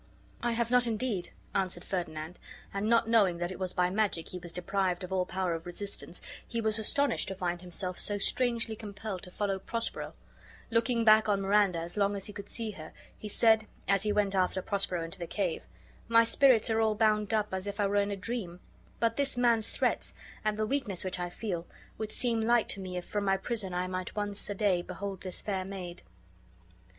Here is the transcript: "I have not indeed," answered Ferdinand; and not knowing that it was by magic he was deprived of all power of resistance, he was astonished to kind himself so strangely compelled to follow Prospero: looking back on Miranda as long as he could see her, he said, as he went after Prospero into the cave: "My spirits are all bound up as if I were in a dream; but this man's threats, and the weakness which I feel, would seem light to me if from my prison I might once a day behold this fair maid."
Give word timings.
"I 0.41 0.53
have 0.53 0.71
not 0.71 0.87
indeed," 0.87 1.29
answered 1.53 1.83
Ferdinand; 1.83 2.39
and 2.73 2.89
not 2.89 3.07
knowing 3.07 3.37
that 3.37 3.51
it 3.51 3.59
was 3.59 3.71
by 3.71 3.91
magic 3.91 4.29
he 4.29 4.39
was 4.39 4.51
deprived 4.51 5.03
of 5.03 5.13
all 5.13 5.27
power 5.27 5.53
of 5.53 5.67
resistance, 5.67 6.21
he 6.47 6.59
was 6.59 6.79
astonished 6.79 7.27
to 7.27 7.35
kind 7.35 7.61
himself 7.61 7.99
so 7.99 8.17
strangely 8.17 8.75
compelled 8.75 9.21
to 9.21 9.29
follow 9.29 9.59
Prospero: 9.59 10.15
looking 10.71 11.03
back 11.05 11.29
on 11.29 11.39
Miranda 11.41 11.77
as 11.77 11.97
long 11.97 12.15
as 12.15 12.25
he 12.25 12.33
could 12.33 12.49
see 12.49 12.71
her, 12.71 12.93
he 13.15 13.27
said, 13.27 13.67
as 13.87 14.01
he 14.01 14.11
went 14.11 14.33
after 14.33 14.63
Prospero 14.63 15.03
into 15.03 15.19
the 15.19 15.27
cave: 15.27 15.67
"My 16.07 16.23
spirits 16.23 16.71
are 16.71 16.81
all 16.81 16.95
bound 16.95 17.31
up 17.31 17.49
as 17.53 17.67
if 17.67 17.79
I 17.79 17.85
were 17.85 17.97
in 17.97 18.09
a 18.09 18.15
dream; 18.17 18.59
but 18.99 19.17
this 19.17 19.37
man's 19.37 19.69
threats, 19.69 20.15
and 20.43 20.57
the 20.57 20.65
weakness 20.65 21.03
which 21.05 21.19
I 21.19 21.29
feel, 21.29 21.67
would 21.99 22.11
seem 22.11 22.41
light 22.41 22.69
to 22.69 22.79
me 22.79 22.97
if 22.97 23.05
from 23.05 23.23
my 23.23 23.37
prison 23.37 23.71
I 23.71 23.85
might 23.85 24.15
once 24.15 24.49
a 24.49 24.55
day 24.55 24.81
behold 24.81 25.21
this 25.21 25.41
fair 25.41 25.63
maid." 25.63 26.01